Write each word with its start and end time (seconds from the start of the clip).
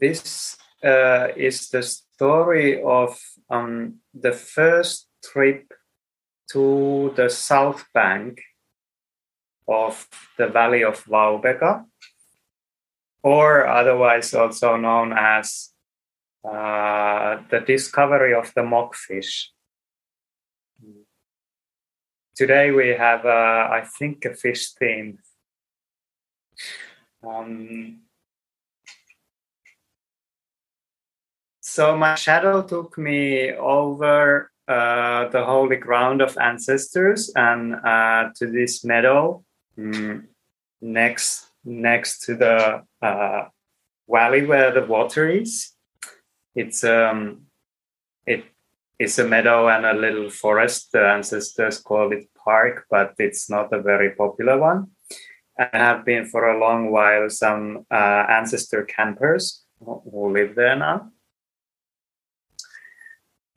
this 0.00 0.56
uh, 0.84 1.28
is 1.36 1.68
the 1.68 1.82
story 1.82 2.82
of 2.82 3.18
um, 3.50 3.96
the 4.14 4.32
first 4.32 5.08
trip 5.22 5.72
to 6.52 7.12
the 7.16 7.28
south 7.28 7.84
bank 7.92 8.40
of 9.68 10.08
the 10.38 10.48
Valley 10.48 10.82
of 10.82 11.04
Vaubeka, 11.04 11.84
or 13.22 13.66
otherwise 13.66 14.32
also 14.32 14.76
known 14.76 15.12
as 15.12 15.70
uh, 16.44 17.42
the 17.50 17.60
discovery 17.60 18.34
of 18.34 18.52
the 18.54 18.62
mockfish. 18.62 19.50
Today 22.34 22.70
we 22.70 22.90
have, 22.90 23.26
uh, 23.26 23.68
I 23.72 23.84
think, 23.98 24.24
a 24.24 24.32
fish 24.32 24.70
theme. 24.70 25.18
Um, 27.26 28.02
so 31.68 31.96
my 31.96 32.14
shadow 32.14 32.62
took 32.62 32.96
me 32.96 33.52
over 33.52 34.50
uh, 34.66 35.28
the 35.28 35.44
holy 35.44 35.76
ground 35.76 36.22
of 36.22 36.36
ancestors 36.38 37.30
and 37.36 37.74
uh, 37.74 38.30
to 38.36 38.46
this 38.46 38.84
meadow 38.84 39.44
mm, 39.78 40.24
next 40.80 41.46
next 41.64 42.20
to 42.24 42.34
the 42.34 42.82
uh, 43.02 43.44
valley 44.08 44.46
where 44.46 44.72
the 44.72 44.86
water 44.86 45.28
is. 45.28 45.72
It's 46.54 46.84
um, 46.84 47.42
it 48.26 48.44
is 48.98 49.18
a 49.18 49.28
meadow 49.28 49.68
and 49.68 49.84
a 49.84 49.92
little 49.92 50.30
forest. 50.30 50.92
The 50.92 51.06
ancestors 51.06 51.80
call 51.80 52.12
it 52.12 52.28
park, 52.34 52.86
but 52.90 53.14
it's 53.18 53.50
not 53.50 53.72
a 53.72 53.82
very 53.82 54.10
popular 54.14 54.58
one. 54.58 54.92
I 55.58 55.68
have 55.72 56.04
been 56.04 56.24
for 56.24 56.48
a 56.48 56.58
long 56.58 56.90
while 56.90 57.28
some 57.28 57.84
uh, 57.90 58.24
ancestor 58.28 58.84
campers 58.84 59.64
who 59.84 60.32
live 60.32 60.54
there 60.54 60.76
now. 60.76 61.10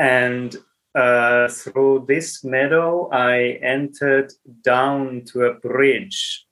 And 0.00 0.56
uh, 0.94 1.48
through 1.48 2.06
this 2.08 2.42
meadow, 2.42 3.10
I 3.12 3.58
entered 3.62 4.32
down 4.64 5.24
to 5.26 5.44
a 5.44 5.54
bridge, 5.54 6.46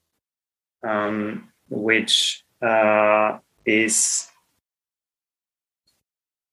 um, 0.86 1.48
which 1.70 2.44
uh, 2.60 3.38
is 3.64 4.28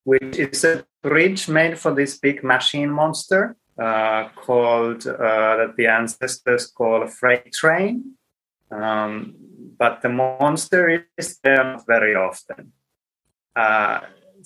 which 0.05 0.39
is 0.39 0.63
a 0.63 0.85
bridge 1.03 1.49
made 1.49 1.77
for 1.77 1.93
this 1.93 2.17
big 2.17 2.45
machine 2.45 2.91
monster 2.91 3.57
uh, 3.77 4.29
called 4.35 5.05
uh, 5.05 5.57
that 5.57 5.73
the 5.75 5.87
ancestors 5.87 6.67
call 6.67 7.03
a 7.03 7.07
freight 7.09 7.51
train. 7.51 8.13
Um, 8.71 9.35
but 9.77 10.01
the 10.01 10.09
monster 10.09 11.05
is 11.17 11.39
there 11.43 11.77
very 11.87 12.15
often. 12.15 12.71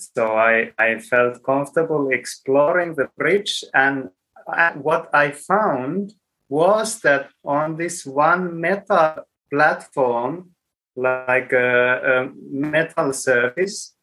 So 0.00 0.36
I, 0.36 0.72
I 0.78 0.98
felt 0.98 1.42
comfortable 1.42 2.10
exploring 2.10 2.94
the 2.94 3.08
bridge. 3.16 3.64
And 3.74 4.10
I, 4.48 4.72
what 4.72 5.08
I 5.14 5.30
found 5.30 6.14
was 6.48 7.00
that 7.00 7.30
on 7.44 7.76
this 7.76 8.04
one 8.04 8.60
metal 8.60 9.26
platform, 9.52 10.50
like 10.96 11.52
a, 11.52 12.26
a 12.26 12.30
metal 12.50 13.12
surface, 13.12 13.94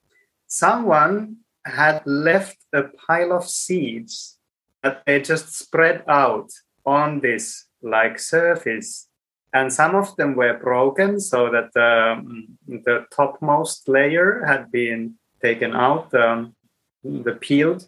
someone 0.47 1.37
had 1.65 2.01
left 2.05 2.57
a 2.73 2.83
pile 2.83 3.33
of 3.33 3.49
seeds 3.49 4.37
that 4.83 5.03
they 5.05 5.21
just 5.21 5.57
spread 5.57 6.03
out 6.07 6.49
on 6.85 7.19
this 7.19 7.65
like 7.81 8.19
surface 8.19 9.07
and 9.53 9.71
some 9.71 9.95
of 9.95 10.15
them 10.17 10.35
were 10.35 10.57
broken 10.57 11.19
so 11.19 11.49
that 11.49 11.75
um, 11.79 12.57
the 12.67 13.05
topmost 13.15 13.87
layer 13.87 14.43
had 14.45 14.71
been 14.71 15.15
taken 15.41 15.75
out, 15.75 16.13
um, 16.13 16.55
the 17.03 17.33
peeled 17.33 17.87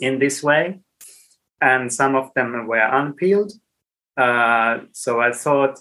in 0.00 0.18
this 0.18 0.42
way, 0.42 0.80
and 1.60 1.92
some 1.92 2.14
of 2.14 2.32
them 2.34 2.66
were 2.66 2.78
unpeeled. 2.78 3.52
Uh, 4.16 4.80
so 4.92 5.20
I 5.20 5.32
thought 5.32 5.78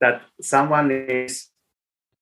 that 0.00 0.22
someone 0.40 0.90
is 0.90 1.48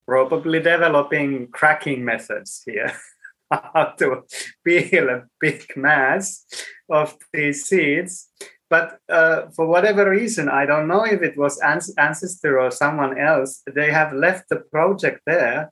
probably 0.06 0.60
developing 0.60 1.48
cracking 1.48 2.04
methods 2.04 2.62
here. 2.64 2.92
how 3.50 3.94
to 3.98 4.22
peel 4.64 5.08
a 5.08 5.22
big 5.40 5.64
mass 5.76 6.44
of 6.90 7.16
these 7.32 7.64
seeds. 7.64 8.28
But 8.70 8.98
uh, 9.08 9.48
for 9.56 9.66
whatever 9.66 10.10
reason, 10.10 10.48
I 10.48 10.66
don't 10.66 10.88
know 10.88 11.04
if 11.04 11.22
it 11.22 11.38
was 11.38 11.58
Ancestor 11.60 12.60
or 12.60 12.70
someone 12.70 13.18
else, 13.18 13.62
they 13.74 13.90
have 13.90 14.12
left 14.12 14.50
the 14.50 14.56
project 14.56 15.22
there 15.26 15.70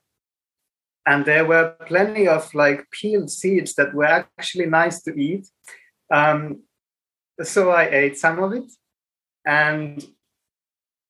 and 1.07 1.25
there 1.25 1.45
were 1.45 1.73
plenty 1.87 2.27
of 2.27 2.53
like 2.53 2.91
peeled 2.91 3.31
seeds 3.31 3.73
that 3.75 3.93
were 3.93 4.25
actually 4.37 4.65
nice 4.65 5.01
to 5.03 5.15
eat. 5.17 5.47
Um, 6.13 6.63
so 7.41 7.71
I 7.71 7.85
ate 7.85 8.17
some 8.17 8.43
of 8.43 8.53
it, 8.53 8.69
and 9.45 10.05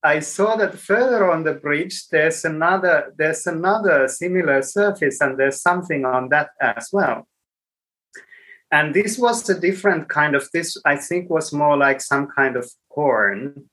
I 0.03 0.19
saw 0.19 0.55
that 0.57 0.77
further 0.77 1.31
on 1.31 1.43
the 1.43 1.53
bridge 1.53 2.07
there's 2.09 2.45
another 2.45 3.11
there's 3.17 3.47
another 3.47 4.07
similar 4.07 4.61
surface, 4.61 5.19
and 5.19 5.37
there's 5.37 5.61
something 5.61 6.05
on 6.05 6.29
that 6.29 6.49
as 6.61 6.89
well. 6.93 7.27
And 8.71 8.93
this 8.93 9.17
was 9.17 9.49
a 9.49 9.59
different 9.59 10.09
kind 10.09 10.35
of 10.35 10.47
this. 10.53 10.77
I 10.85 10.97
think 10.97 11.29
was 11.29 11.51
more 11.51 11.75
like 11.75 12.01
some 12.01 12.27
kind 12.27 12.55
of 12.55 12.69
corn, 12.89 13.69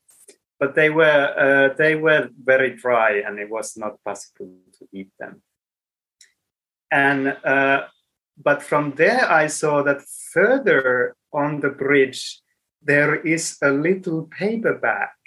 but 0.59 0.75
they 0.75 0.89
were 0.89 1.35
uh, 1.37 1.75
they 1.77 1.97
were 1.97 2.31
very 2.43 2.77
dry, 2.77 3.23
and 3.27 3.39
it 3.39 3.51
was 3.51 3.77
not 3.77 4.03
possible 4.05 4.57
to 4.79 4.89
eat 4.91 5.11
them 5.19 5.43
and 6.95 7.37
uh, 7.45 7.81
but 8.43 8.63
from 8.63 8.93
there 8.93 9.25
i 9.31 9.47
saw 9.47 9.83
that 9.83 10.01
further 10.33 11.15
on 11.33 11.61
the 11.61 11.71
bridge 11.71 12.41
there 12.83 13.17
is 13.17 13.59
a 13.63 13.71
little 13.71 14.23
paper 14.41 14.75
bag 14.75 15.19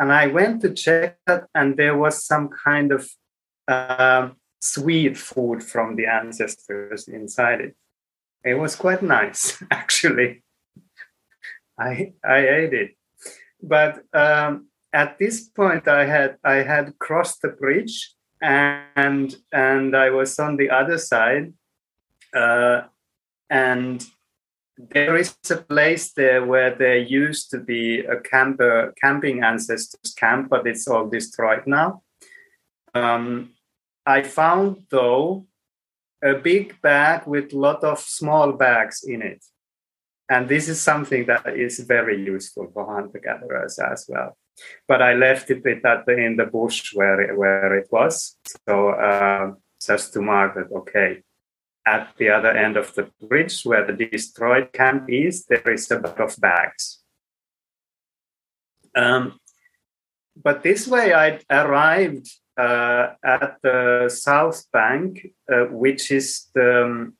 and 0.00 0.12
i 0.12 0.26
went 0.26 0.60
to 0.60 0.74
check 0.74 1.18
that 1.26 1.46
and 1.54 1.76
there 1.76 1.96
was 1.96 2.26
some 2.26 2.48
kind 2.48 2.90
of 2.92 3.08
uh, 3.68 4.30
sweet 4.60 5.16
food 5.16 5.62
from 5.62 5.96
the 5.96 6.06
ancestors 6.06 7.08
inside 7.08 7.60
it. 7.60 7.76
It 8.44 8.54
was 8.54 8.76
quite 8.76 9.02
nice 9.02 9.62
actually. 9.70 10.42
I 11.78 12.12
i 12.24 12.38
ate 12.38 12.74
it. 12.74 12.90
But 13.62 14.02
um, 14.12 14.68
at 14.92 15.18
this 15.18 15.48
point 15.48 15.86
i 15.88 16.04
had 16.04 16.36
i 16.44 16.56
had 16.56 16.98
crossed 16.98 17.42
the 17.42 17.48
bridge 17.48 18.14
and 18.40 19.36
and 19.52 19.96
I 19.96 20.10
was 20.10 20.38
on 20.38 20.56
the 20.56 20.70
other 20.70 20.98
side, 20.98 21.52
uh, 22.34 22.82
and 23.48 24.04
there 24.76 25.16
is 25.16 25.36
a 25.50 25.56
place 25.56 26.12
there 26.12 26.44
where 26.44 26.74
there 26.74 26.96
used 26.96 27.50
to 27.50 27.58
be 27.58 28.00
a 28.00 28.18
camper 28.20 28.94
camping 29.00 29.42
ancestors 29.42 30.14
camp, 30.14 30.48
but 30.48 30.66
it's 30.66 30.88
all 30.88 31.08
destroyed 31.08 31.66
now. 31.66 32.02
Um, 32.94 33.50
I 34.06 34.22
found 34.22 34.86
though 34.90 35.46
a 36.22 36.34
big 36.34 36.80
bag 36.80 37.26
with 37.26 37.52
a 37.52 37.58
lot 37.58 37.84
of 37.84 38.00
small 38.00 38.52
bags 38.52 39.04
in 39.04 39.22
it, 39.22 39.44
and 40.30 40.48
this 40.48 40.68
is 40.68 40.80
something 40.80 41.26
that 41.26 41.46
is 41.56 41.80
very 41.80 42.24
useful 42.24 42.70
for 42.72 42.86
hunter 42.86 43.20
gatherers 43.20 43.78
as 43.78 44.06
well 44.08 44.36
but 44.88 45.02
I 45.02 45.14
left 45.14 45.50
it 45.50 45.62
that 45.82 46.08
in 46.08 46.36
the 46.36 46.46
bush 46.46 46.92
where 46.94 47.20
it, 47.20 47.36
where 47.36 47.76
it 47.78 47.88
was. 47.90 48.36
So 48.66 48.90
uh, 48.90 49.52
just 49.84 50.12
to 50.14 50.20
mark 50.20 50.54
that, 50.54 50.72
okay, 50.74 51.22
at 51.86 52.12
the 52.18 52.30
other 52.30 52.50
end 52.50 52.76
of 52.76 52.94
the 52.94 53.10
bridge 53.20 53.62
where 53.62 53.86
the 53.86 53.92
destroyed 53.92 54.72
camp 54.72 55.04
is, 55.08 55.46
there 55.46 55.70
is 55.70 55.90
a 55.90 55.98
bag 55.98 56.20
of 56.20 56.36
bags. 56.38 57.02
Um, 58.94 59.38
but 60.36 60.62
this 60.62 60.86
way, 60.86 61.12
I 61.12 61.40
arrived 61.50 62.28
uh, 62.56 63.14
at 63.24 63.56
the 63.62 64.08
south 64.08 64.70
bank, 64.72 65.28
uh, 65.50 65.64
which 65.70 66.10
is 66.10 66.48
the 66.54 66.84
um, 66.84 67.14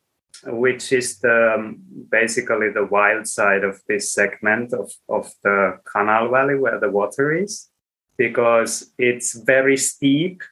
which 0.44 0.92
is 0.92 1.18
the, 1.20 1.54
um, 1.54 1.78
basically 2.10 2.70
the 2.70 2.86
wild 2.86 3.26
side 3.26 3.64
of 3.64 3.80
this 3.88 4.12
segment 4.12 4.72
of, 4.72 4.90
of 5.08 5.32
the 5.42 5.78
canal 5.90 6.30
valley 6.30 6.58
where 6.58 6.80
the 6.80 6.90
water 6.90 7.32
is, 7.32 7.68
because 8.16 8.92
it's 8.98 9.34
very 9.34 9.76
steep 9.76 10.42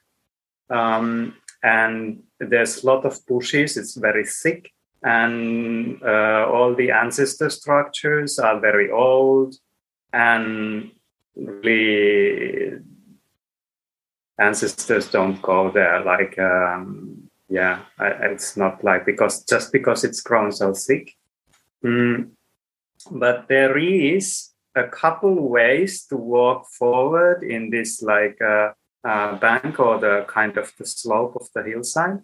um, 0.71 1.35
and 1.63 2.23
there's 2.39 2.83
a 2.83 2.87
lot 2.87 3.05
of 3.05 3.25
bushes, 3.27 3.77
it's 3.77 3.97
very 3.97 4.25
thick, 4.25 4.71
and 5.03 6.03
uh, 6.03 6.47
all 6.53 6.75
the 6.75 6.91
ancestor 6.91 7.51
structures 7.51 8.39
are 8.39 8.61
very 8.61 8.91
old 8.91 9.55
and 10.13 10.91
really 11.37 12.79
ancestors 14.39 15.11
don't 15.11 15.41
go 15.43 15.71
there 15.71 16.01
like 16.05 16.39
um, 16.39 17.28
yeah 17.49 17.81
I, 17.99 18.09
it's 18.33 18.56
not 18.56 18.85
like 18.85 19.06
because 19.06 19.45
just 19.45 19.73
because 19.73 20.05
it's 20.05 20.21
grown 20.21 20.53
so 20.53 20.75
thick 20.75 21.15
mm, 21.85 22.31
but 23.11 23.49
there 23.49 23.79
is 23.79 24.50
a 24.75 24.89
couple 24.89 25.49
ways 25.49 26.05
to 26.06 26.17
walk 26.17 26.67
forward 26.71 27.43
in 27.43 27.71
this 27.71 28.03
like 28.03 28.41
uh, 28.41 28.73
uh, 29.05 29.37
bank 29.39 29.79
or 29.79 29.99
the 29.99 30.25
kind 30.29 30.56
of 30.56 30.73
the 30.79 30.87
slope 30.87 31.37
of 31.37 31.49
the 31.55 31.62
hillside. 31.62 32.21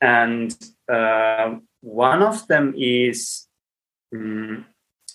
And 0.00 0.56
uh, 0.90 1.56
one 1.80 2.22
of 2.22 2.46
them 2.46 2.74
is 2.76 3.46
um, 4.14 4.66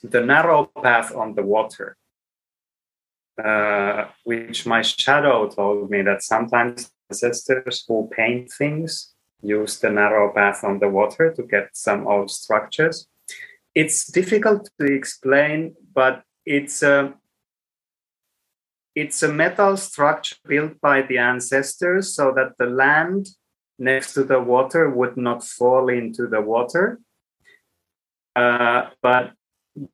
the 0.04 0.22
narrow 0.22 0.66
path 0.66 1.16
on 1.16 1.36
the 1.36 1.44
water, 1.44 1.98
uh, 3.44 4.06
which 4.24 4.66
my 4.66 4.82
shadow 4.82 5.48
told 5.50 5.90
me 5.90 6.02
that 6.02 6.24
sometimes 6.24 6.92
ancestors 7.14 7.86
who 7.88 8.10
paint 8.16 8.52
things 8.52 9.14
use 9.42 9.80
the 9.80 9.90
narrow 9.90 10.34
path 10.34 10.64
on 10.64 10.80
the 10.80 10.90
water 10.90 11.32
to 11.34 11.44
get 11.44 11.70
some 11.74 12.08
old 12.08 12.32
structures. 12.32 13.08
It's 13.76 14.08
difficult 14.12 14.70
to 14.80 14.86
explain, 14.86 15.76
but 15.94 16.24
it's 16.46 16.82
a 16.84 17.14
it's 18.96 19.24
a 19.24 19.28
metal 19.28 19.76
structure 19.76 20.36
built 20.48 20.80
by 20.80 21.02
the 21.02 21.18
ancestors 21.18 22.16
so 22.16 22.32
that 22.36 22.54
the 22.60 22.68
land 22.68 23.28
next 23.80 24.14
to 24.14 24.24
the 24.24 24.40
water 24.40 24.90
would 24.90 25.18
not 25.18 25.44
fall 25.44 25.90
into 25.90 26.28
the 26.28 26.42
water. 26.42 27.00
Uh, 28.36 28.90
but 29.02 29.34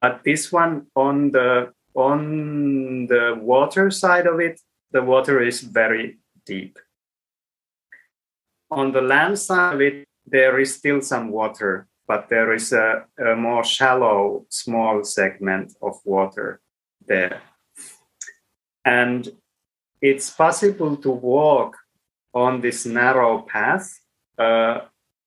but 0.01 0.21
this 0.23 0.51
one 0.51 0.87
on 0.95 1.31
the 1.31 1.71
on 1.95 3.07
the 3.07 3.39
water 3.41 3.89
side 3.89 4.27
of 4.27 4.39
it, 4.39 4.59
the 4.91 5.01
water 5.01 5.41
is 5.41 5.61
very 5.61 6.19
deep. 6.45 6.77
On 8.71 8.91
the 8.91 9.01
land 9.01 9.39
side 9.39 9.75
of 9.75 9.81
it, 9.81 10.05
there 10.25 10.59
is 10.59 10.75
still 10.75 11.01
some 11.01 11.29
water, 11.31 11.87
but 12.07 12.29
there 12.29 12.53
is 12.53 12.71
a, 12.71 13.05
a 13.17 13.35
more 13.35 13.63
shallow, 13.63 14.45
small 14.49 15.03
segment 15.03 15.73
of 15.81 15.95
water 16.05 16.61
there. 17.07 17.41
And 18.85 19.27
it's 20.01 20.29
possible 20.29 20.95
to 20.97 21.09
walk 21.09 21.77
on 22.33 22.61
this 22.61 22.85
narrow 22.85 23.41
path. 23.41 23.99
Uh, 24.37 24.81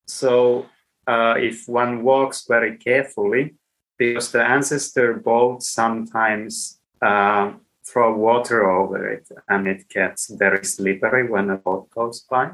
so 0.06 0.66
uh, 1.06 1.34
if 1.36 1.68
one 1.68 2.02
walks 2.02 2.46
very 2.46 2.76
carefully, 2.76 3.54
because 3.98 4.32
the 4.32 4.44
ancestor 4.44 5.14
boat 5.14 5.62
sometimes 5.62 6.80
uh, 7.00 7.52
throw 7.84 8.16
water 8.16 8.70
over 8.70 9.08
it 9.08 9.28
and 9.48 9.66
it 9.66 9.88
gets 9.88 10.30
very 10.30 10.64
slippery 10.64 11.28
when 11.28 11.50
a 11.50 11.56
boat 11.56 11.90
goes 11.90 12.20
by. 12.20 12.50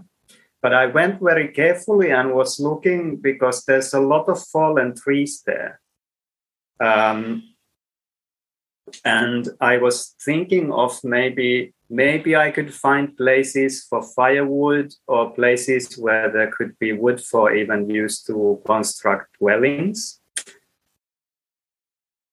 But 0.60 0.74
I 0.74 0.86
went 0.86 1.20
very 1.20 1.48
carefully 1.48 2.10
and 2.10 2.34
was 2.34 2.58
looking 2.58 3.16
because 3.16 3.64
there's 3.64 3.94
a 3.94 4.00
lot 4.00 4.28
of 4.28 4.42
fallen 4.42 4.94
trees 4.94 5.42
there. 5.46 5.80
Um, 6.80 7.42
and 9.04 9.48
I 9.60 9.78
was 9.78 10.14
thinking 10.20 10.72
of 10.72 10.98
maybe 11.04 11.74
maybe 11.90 12.36
I 12.36 12.50
could 12.50 12.74
find 12.74 13.16
places 13.16 13.84
for 13.88 14.02
firewood 14.02 14.92
or 15.06 15.30
places 15.30 15.96
where 15.96 16.30
there 16.30 16.50
could 16.50 16.78
be 16.78 16.92
wood 16.92 17.20
for 17.20 17.54
even 17.54 17.88
use 17.88 18.22
to 18.24 18.60
construct 18.66 19.38
dwellings. 19.38 20.20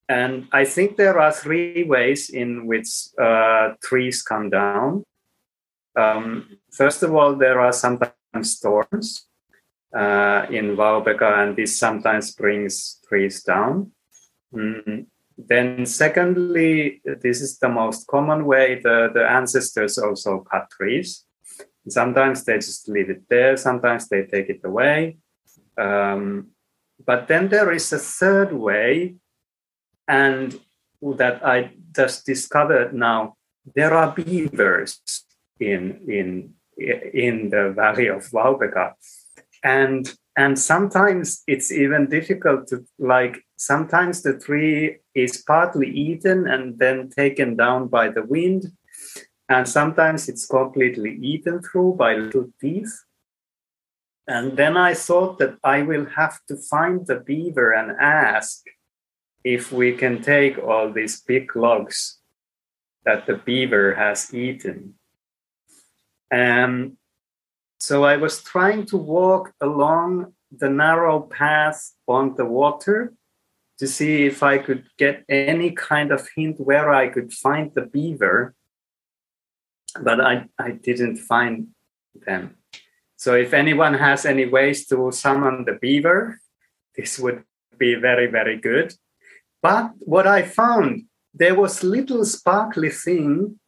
And 0.08 0.48
I 0.52 0.66
think 0.66 0.98
there 0.98 1.20
are 1.20 1.32
three 1.32 1.84
ways 1.84 2.30
in 2.30 2.68
which 2.68 2.88
uh, 3.20 3.74
trees 3.82 4.22
come 4.22 4.50
down. 4.50 5.04
Um, 5.96 6.58
first 6.72 7.04
of 7.04 7.14
all, 7.16 7.36
there 7.36 7.60
are 7.60 7.74
sometimes 7.74 8.16
storms 8.44 9.28
uh, 9.96 10.46
in 10.50 10.76
Vaubeka, 10.76 11.44
and 11.44 11.56
this 11.56 11.78
sometimes 11.78 12.32
brings 12.36 13.00
trees 13.08 13.44
down. 13.44 13.92
Mm, 14.54 15.08
then, 15.38 15.86
secondly, 15.86 17.02
this 17.04 17.42
is 17.42 17.58
the 17.60 17.70
most 17.70 18.08
common 18.08 18.46
way 18.46 18.82
the, 18.82 19.10
the 19.14 19.30
ancestors 19.30 19.98
also 19.98 20.40
cut 20.40 20.70
trees. 20.70 21.26
Sometimes 21.88 22.44
they 22.44 22.56
just 22.56 22.90
leave 22.90 23.10
it 23.10 23.24
there, 23.30 23.58
sometimes 23.58 24.10
they 24.10 24.24
take 24.24 24.50
it 24.50 24.62
away. 24.64 25.18
Um, 25.78 26.52
but 27.06 27.28
then 27.28 27.50
there 27.50 27.72
is 27.72 27.92
a 27.94 28.00
third 28.00 28.54
way, 28.54 29.16
and 30.08 30.60
that 31.02 31.46
I 31.46 31.72
just 31.96 32.26
discovered 32.26 32.94
now. 32.94 33.36
There 33.76 33.94
are 33.94 34.12
beavers 34.12 35.02
in 35.60 36.02
in 36.08 36.54
in 36.78 37.50
the 37.50 37.72
valley 37.76 38.08
of 38.08 38.24
Vaubeka, 38.30 38.94
and 39.64 40.14
and 40.38 40.60
sometimes 40.60 41.44
it's 41.48 41.72
even 41.72 42.10
difficult 42.10 42.68
to 42.68 42.86
like 43.00 43.42
sometimes 43.56 44.22
the 44.22 44.38
tree 44.38 44.98
is 45.14 45.44
partly 45.48 45.90
eaten 45.90 46.48
and 46.48 46.78
then 46.78 47.10
taken 47.10 47.56
down 47.56 47.88
by 47.88 48.10
the 48.10 48.24
wind. 48.24 48.66
And 49.48 49.70
sometimes 49.70 50.28
it's 50.28 50.48
completely 50.48 51.18
eaten 51.22 51.62
through 51.62 51.94
by 51.94 52.16
little 52.16 52.50
teeth. 52.60 52.92
And 54.28 54.58
then 54.58 54.76
i 54.76 54.96
thought 54.96 55.38
that 55.38 55.56
i 55.64 55.84
will 55.84 56.06
have 56.06 56.40
to 56.48 56.58
find 56.58 57.06
the 57.06 57.20
beaver 57.20 57.72
and 57.74 57.92
ask 58.02 58.64
if 59.44 59.72
we 59.72 59.94
can 59.94 60.24
take 60.24 60.58
all 60.58 60.92
these 60.92 61.22
big 61.22 61.56
logs 61.56 62.18
that 63.06 63.28
the 63.28 63.36
beaver 63.36 63.94
has 63.94 64.34
eaten 64.34 64.96
um, 66.34 66.98
so 67.80 68.04
I 68.04 68.18
was 68.18 68.42
trying 68.42 68.86
to 68.88 68.98
walk 68.98 69.54
along 69.62 70.34
the 70.52 70.70
narrow 70.70 71.20
path 71.20 71.92
on 72.08 72.36
the 72.36 72.46
water 72.46 73.14
to 73.78 73.88
see 73.88 74.26
if 74.26 74.42
I 74.42 74.58
could 74.58 74.86
get 74.98 75.26
any 75.28 75.72
kind 75.72 76.12
of 76.12 76.28
hint 76.36 76.60
where 76.60 76.94
I 76.94 77.10
could 77.10 77.34
find 77.34 77.72
the 77.74 77.82
beaver, 77.82 78.56
but 80.02 80.22
I, 80.22 80.46
I 80.58 80.72
didn't 80.72 81.18
find 81.18 81.68
them. 82.26 82.56
So 83.18 83.36
if 83.36 83.54
anyone 83.54 83.94
has 83.94 84.26
any 84.26 84.46
ways 84.46 84.86
to 84.88 85.12
summon 85.12 85.66
the 85.66 85.74
beaver, 85.74 86.40
this 86.96 87.20
would 87.20 87.44
be 87.78 87.96
very, 87.96 88.28
very 88.28 88.58
good. 88.58 88.94
But 89.62 89.92
what 90.00 90.28
I 90.28 90.44
found, 90.44 91.06
there 91.34 91.56
was 91.56 91.84
little 91.84 92.24
sparkly 92.24 92.90
thing 92.90 93.60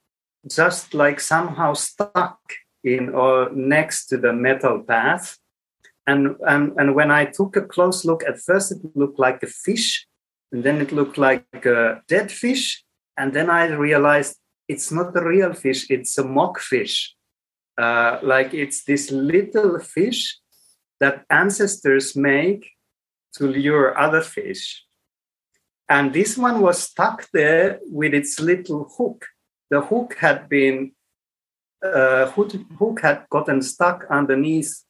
just 0.50 0.94
like 0.94 1.20
somehow 1.20 1.74
stuck 1.74 2.40
in 2.84 3.10
or 3.10 3.50
next 3.54 4.08
to 4.08 4.18
the 4.18 4.34
metal 4.34 4.82
path. 4.82 5.38
And, 6.06 6.36
and, 6.48 6.74
and 6.78 6.96
when 6.96 7.12
I 7.12 7.26
took 7.26 7.56
a 7.56 7.62
close 7.62 8.06
look, 8.06 8.24
at 8.24 8.40
first 8.40 8.72
it 8.72 8.80
looked 8.96 9.20
like 9.20 9.44
a 9.44 9.48
fish, 9.48 10.08
and 10.52 10.64
then 10.64 10.80
it 10.80 10.92
looked 10.92 11.18
like 11.18 11.66
a 11.66 12.02
dead 12.08 12.32
fish. 12.32 12.84
And 13.18 13.34
then 13.34 13.50
I 13.50 13.68
realized 13.68 14.38
it's 14.68 14.92
not 14.92 15.16
a 15.18 15.26
real 15.26 15.54
fish, 15.54 15.90
it's 15.90 16.18
a 16.18 16.24
mock 16.24 16.60
fish. 16.60 17.14
Uh, 17.78 18.20
like 18.24 18.54
it's 18.54 18.86
this 18.86 19.12
little 19.12 19.80
fish 19.80 20.40
that 21.00 21.26
ancestors 21.30 22.16
make 22.16 22.72
to 23.34 23.46
lure 23.46 23.98
other 23.98 24.22
fish. 24.22 24.84
And 25.90 26.14
this 26.14 26.38
one 26.38 26.62
was 26.62 26.82
stuck 26.82 27.28
there 27.34 27.80
with 27.84 28.14
its 28.14 28.40
little 28.40 28.92
hook. 28.98 29.26
The 29.70 29.82
hook 29.82 30.16
had 30.20 30.50
been 30.50 30.94
uh, 31.84 32.32
hook 32.32 33.02
had 33.02 33.26
gotten 33.30 33.62
stuck 33.62 34.06
underneath 34.10 34.84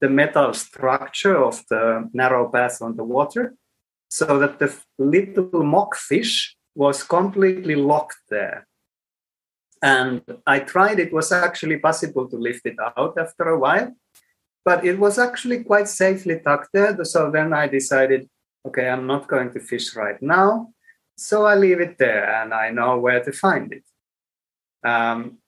the 0.00 0.08
metal 0.08 0.54
structure 0.54 1.36
of 1.36 1.64
the 1.68 2.08
narrow 2.12 2.48
path 2.48 2.80
on 2.80 2.96
the 2.96 3.04
water, 3.04 3.54
so 4.08 4.38
that 4.38 4.58
the 4.58 4.72
little 4.98 5.64
mockfish 5.64 6.56
was 6.74 7.02
completely 7.02 7.74
locked 7.74 8.22
there. 8.30 8.66
And 9.82 10.22
I 10.46 10.60
tried, 10.60 10.98
it 10.98 11.12
was 11.12 11.32
actually 11.32 11.78
possible 11.78 12.28
to 12.28 12.36
lift 12.36 12.66
it 12.66 12.76
out 12.96 13.16
after 13.18 13.48
a 13.48 13.58
while, 13.58 13.94
but 14.64 14.84
it 14.84 14.98
was 14.98 15.18
actually 15.18 15.64
quite 15.64 15.88
safely 15.88 16.38
tucked 16.38 16.70
there. 16.72 17.04
So 17.04 17.30
then 17.30 17.52
I 17.52 17.68
decided, 17.68 18.28
okay, 18.66 18.88
I'm 18.88 19.06
not 19.06 19.28
going 19.28 19.52
to 19.52 19.60
fish 19.60 19.94
right 19.96 20.20
now. 20.20 20.72
So 21.16 21.46
I 21.46 21.54
leave 21.56 21.80
it 21.80 21.98
there 21.98 22.42
and 22.42 22.54
I 22.54 22.70
know 22.70 22.98
where 22.98 23.22
to 23.22 23.32
find 23.32 23.72
it. 23.72 23.84
Um, 24.84 25.38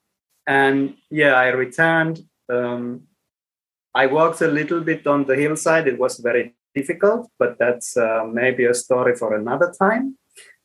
and 0.46 0.94
yeah, 1.10 1.34
I 1.34 1.48
returned. 1.48 2.20
Um, 2.48 3.02
I 3.94 4.06
walked 4.06 4.40
a 4.40 4.48
little 4.48 4.80
bit 4.80 5.06
on 5.06 5.24
the 5.24 5.36
hillside. 5.36 5.88
It 5.88 5.98
was 5.98 6.18
very 6.18 6.54
difficult, 6.74 7.30
but 7.38 7.58
that's 7.58 7.96
uh, 7.96 8.24
maybe 8.30 8.64
a 8.64 8.74
story 8.74 9.16
for 9.16 9.34
another 9.34 9.72
time. 9.76 10.16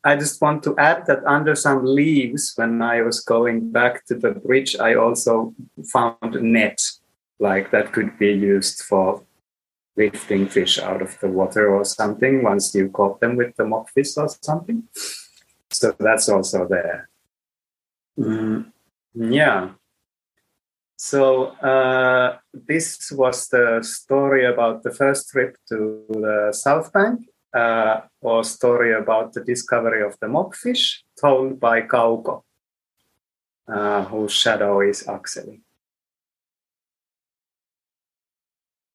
I 0.04 0.14
just 0.14 0.40
want 0.40 0.62
to 0.62 0.76
add 0.78 1.06
that 1.06 1.24
under 1.26 1.56
some 1.56 1.84
leaves, 1.84 2.52
when 2.54 2.80
I 2.80 3.02
was 3.02 3.20
going 3.20 3.72
back 3.72 4.06
to 4.06 4.14
the 4.14 4.30
bridge, 4.30 4.76
I 4.78 4.94
also 4.94 5.52
found 5.92 6.36
a 6.36 6.40
net, 6.40 6.80
like 7.40 7.72
that 7.72 7.92
could 7.92 8.16
be 8.16 8.32
used 8.32 8.82
for 8.82 9.24
lifting 9.96 10.46
fish 10.46 10.78
out 10.78 11.02
of 11.02 11.18
the 11.20 11.28
water 11.28 11.74
or 11.74 11.84
something 11.84 12.42
once 12.42 12.74
you 12.74 12.88
caught 12.90 13.20
them 13.20 13.34
with 13.34 13.56
the 13.56 13.64
mockfish 13.64 14.16
or 14.16 14.28
something. 14.28 14.84
So 15.70 15.96
that's 15.98 16.28
also 16.28 16.68
there. 16.68 17.08
Mm. 18.18 18.72
Yeah. 19.14 19.70
So 20.96 21.46
uh, 21.60 22.38
this 22.52 23.12
was 23.12 23.48
the 23.48 23.82
story 23.82 24.46
about 24.46 24.82
the 24.82 24.90
first 24.90 25.30
trip 25.30 25.56
to 25.68 26.04
the 26.08 26.52
South 26.52 26.92
Bank, 26.92 27.20
uh, 27.54 28.00
or 28.20 28.44
story 28.44 28.94
about 28.94 29.32
the 29.34 29.44
discovery 29.44 30.02
of 30.02 30.16
the 30.20 30.28
mockfish, 30.28 31.04
told 31.20 31.60
by 31.60 31.82
Kauko, 31.82 32.42
uh, 33.68 34.04
whose 34.04 34.32
shadow 34.32 34.80
is 34.80 35.04
Akseli. 35.04 35.60